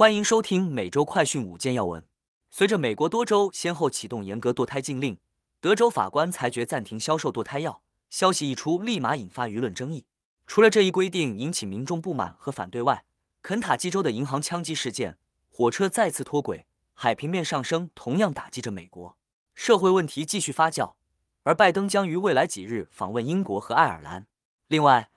[0.00, 2.02] 欢迎收听每周快讯五件要闻。
[2.50, 5.18] 随着美国多州先后启动严格堕胎禁令，
[5.60, 10.06] 德州法官裁决暂停销售堕胎药，消息一出，立马引发舆论争议。
[10.46, 13.04] 除了这一规定引起民众不满和反对外，
[13.42, 15.18] 肯塔基州的银行枪击事件、
[15.50, 16.64] 火车再次脱轨、
[16.94, 19.18] 海平面上升，同样打击着美国。
[19.54, 20.94] 社会问题继续发酵，
[21.42, 24.26] 而拜登将于未来几日访问英国和爱尔兰。
[24.66, 25.09] 另外，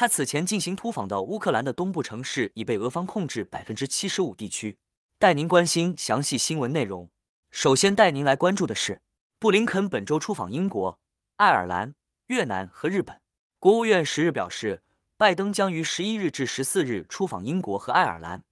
[0.00, 4.78] 他此前进行突访的乌克兰的东部城市已被俄方控制百分之七十五地区。
[5.18, 7.10] 带您关心详细新闻内容。
[7.50, 9.02] 首先带您来关注的是，
[9.40, 11.00] 布林肯本周出访英国、
[11.38, 11.96] 爱尔兰、
[12.28, 13.20] 越南和日本。
[13.58, 14.82] 国务院十日表示，
[15.16, 18.44] 拜登将于十一日至十四日出访英国和爱尔兰。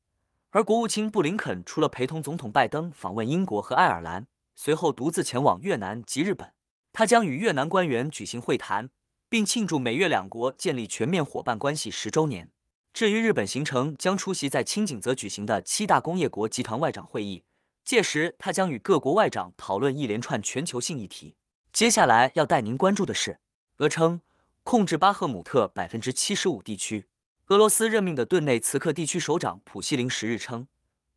[0.51, 6.53] 而国务卿布林肯除了陪同总统拜登访问英国和爱尔兰，随后独自前往越南及日本。
[6.93, 8.91] 他将与越南官员举行会谈。
[9.29, 12.51] 并庆祝美越两国建立全面伙伴关系十周年。
[12.93, 17.43] 至于日本行程，将出席在青井泽举行的七大工业国集团外长会议，
[17.85, 21.35] 届时他将与各国外长讨论一连串全球性议题。
[21.73, 23.39] 接下来要带您关注的是，
[23.79, 24.23] 俄称
[24.63, 27.07] 控制巴赫姆特百分之七十五地区。
[27.49, 30.67] 俄罗斯任命的顿内茨克地区首长普希林十日称，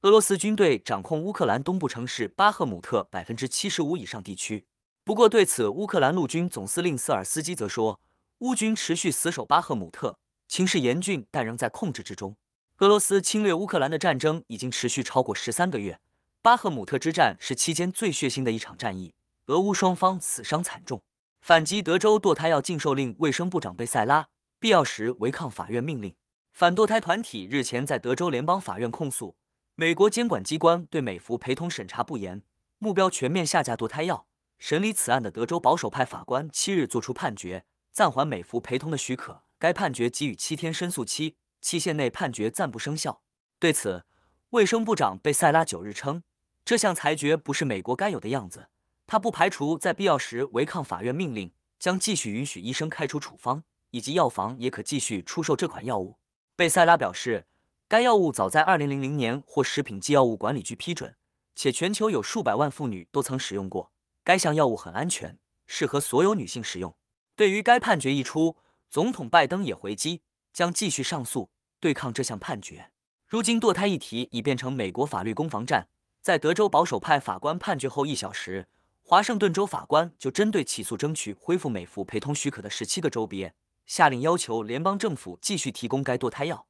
[0.01, 4.65] 俄罗斯军队掌控乌克兰东部城市巴赫姆特百分之七十五以上地区。
[5.05, 7.99] 不过，对此，乌克兰陆军总司令斯尔斯基则说，
[8.39, 12.37] 乌军持续死守巴赫姆特，情势严峻，但仍在控制之中。
[12.77, 15.99] 俄罗斯侵略乌克兰的战争已经持续超过十三个月，
[16.41, 19.13] 巴赫姆特之战是期间最血腥的一场战役，
[19.47, 21.01] 俄乌双方死伤惨重。
[21.41, 26.15] 反击德州堕胎药禁售令，卫生部长贝塞拉必要时违抗法院命令。
[26.53, 29.35] 反堕胎团体日前在德州联邦法院控诉，
[29.75, 32.41] 美国监管机关对美孚陪同审查不严，
[32.77, 34.25] 目标全面下架堕胎药。
[34.57, 39.43] 审理此案的德州保守派法官七日作出判决，暂缓美孚陪同的许可。
[39.57, 43.21] 该判决给予七天申诉期，期限内判决暂不生效。
[43.59, 44.05] 对此，
[44.51, 46.23] 卫生部长贝塞拉九日称，
[46.63, 48.69] 这项裁决不是美国该有的样子。
[49.05, 56.17] 他不排除在必要时违抗法院命令，将继续允许医生开出处方，以及药房也可继续出售这款药物。
[56.55, 57.45] 贝塞拉表示，
[57.89, 61.17] 该药物早在二零零零年获食品及药物管理局批准，
[61.55, 63.91] 且全球有数百万妇女都曾使用过。
[64.23, 66.95] 该项药物很安全，适合所有女性使用。
[67.39, 68.57] 对于该判决一出，
[68.89, 72.91] 总统拜登也回击，将继续上诉，对抗这项判决。
[73.29, 75.87] 如今堕胎议题已变成美国法律攻防战。
[76.21, 78.67] 在德州保守派法官判决后一小时，
[79.03, 83.53] 华盛顿州法官就针对起诉争取恢复美孚陪同许可的十七个州别
[83.85, 86.67] 下令，要求联邦政府继续提供该堕胎药。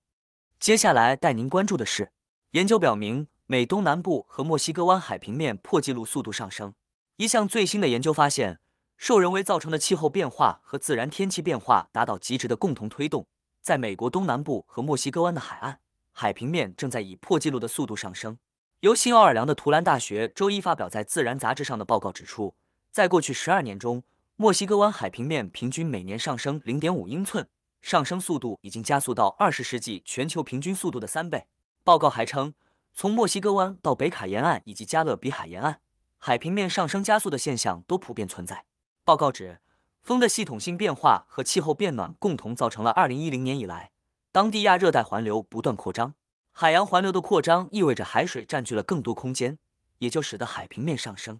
[0.59, 2.11] 接下来带您关注的是，
[2.51, 6.75] 研究表明，美东南部和墨西哥湾海平面破纪录速度上升。
[7.15, 8.59] 一项最新的研究发现，
[8.99, 13.25] 受人为造成的气候变化和自然天气变化达到极值的共同推动，
[13.61, 15.79] 在美国东南部和墨西哥湾的海岸，
[16.11, 18.37] 海平面正在以破纪录的速度上升。
[18.81, 22.53] 由新奥尔良的图兰大学周一发表在《自然》杂志上的报告指出，
[22.91, 24.03] 在过去十二年中，
[24.35, 27.47] 墨西哥湾海平面平均每年上升零点五英寸，
[27.81, 31.47] 上升速度已经加速到二十世纪全球平均速度的三倍。
[31.85, 32.53] 报告还称，
[32.93, 35.79] 从墨西哥湾到北卡沿岸以及加勒比海沿岸。
[36.17, 38.65] 海平面上升加速的现象都普遍存在。
[39.03, 39.59] 报告指，
[40.01, 43.91] 风的系统性变化和气候变暖共同造成了2010年以来
[44.31, 46.13] 当地亚热带环流不断扩张。
[46.51, 49.57] 海洋环流的扩张意味着海水占据了更多空间，
[49.99, 51.39] 也就使得海平面上升。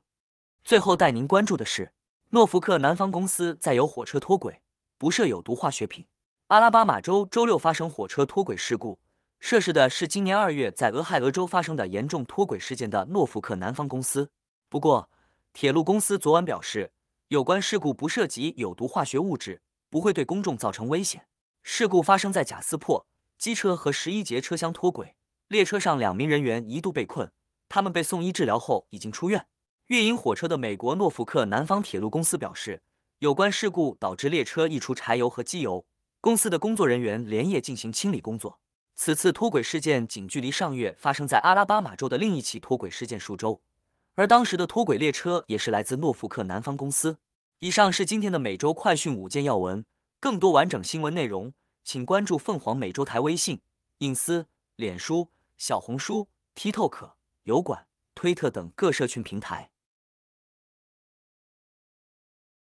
[0.64, 1.92] 最后带您关注的是，
[2.30, 4.62] 诺福克南方公司在有火车脱轨，
[4.98, 6.06] 不设有毒化学品。
[6.48, 8.98] 阿拉巴马州周六发生火车脱轨事故，
[9.40, 14.32] 涉事的是今年二月在俄亥俄州发生的严重脱轨事件的诺福克南方公司。
[14.68, 15.10] 不过，
[15.54, 16.92] 铁路公司昨晚表示，
[17.30, 21.28] 有关事故不涉及有毒化学物质，不会对公众造成危险。
[21.62, 23.06] 事故发生在贾斯珀，
[23.38, 25.14] 机车和十一节车厢脱轨，
[25.48, 27.32] 列车上两名人员一度被困，
[27.68, 29.46] 他们被送医治疗后已经出院。
[29.90, 32.82] 运营火车的美国诺福克南方铁路公司表示，
[33.20, 35.86] 有关事故导致列车溢出柴油和机油，
[36.20, 38.60] 公司的工作人员连夜进行清理工作。
[38.96, 43.62] 此次脱轨事件仅距离上月发生在阿拉巴马州的另一起脱轨事件数周。
[44.16, 47.20] 而当时的脱轨列车也是来自诺福克南方公司。
[47.62, 49.84] 以上是今天的每周快讯五件要闻，
[50.22, 51.52] 更多完整新闻内容，
[51.84, 53.60] 请关注凤凰美洲台微信、
[53.98, 54.48] 隐私、
[54.78, 55.28] 脸书、
[55.58, 57.12] 小红书、TikTok、
[57.44, 57.86] 油管、
[58.16, 59.72] 推特等各社群平台。